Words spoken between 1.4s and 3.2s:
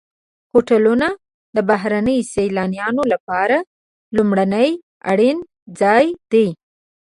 د بهرنیو سیلانیانو